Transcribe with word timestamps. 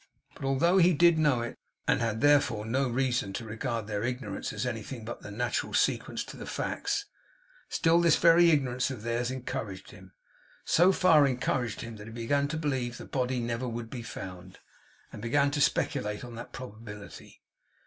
But 0.33 0.43
although 0.45 0.79
he 0.79 0.93
did 0.93 1.19
know 1.19 1.41
it, 1.43 1.55
and 1.87 2.01
had 2.01 2.21
therefore 2.21 2.65
no 2.65 2.89
reason 2.89 3.33
to 3.33 3.45
regard 3.45 3.85
their 3.85 4.03
ignorance 4.03 4.51
as 4.51 4.65
anything 4.65 5.05
but 5.05 5.21
the 5.21 5.29
natural 5.29 5.75
sequence 5.75 6.23
to 6.23 6.37
the 6.37 6.47
facts, 6.47 7.05
still 7.69 8.01
this 8.01 8.15
very 8.15 8.49
ignorance 8.49 8.89
of 8.89 9.03
theirs 9.03 9.29
encouraged 9.29 9.91
him. 9.91 10.13
So 10.65 10.91
far 10.91 11.27
encouraged 11.27 11.81
him, 11.81 11.97
that 11.97 12.07
he 12.07 12.13
began 12.13 12.47
to 12.47 12.57
believe 12.57 12.97
the 12.97 13.05
body 13.05 13.39
never 13.39 13.67
would 13.67 13.91
be 13.91 14.01
found, 14.01 14.57
and 15.13 15.21
began 15.21 15.51
to 15.51 15.61
speculate 15.61 16.23
on 16.23 16.33
that 16.33 16.51
probability. 16.51 17.43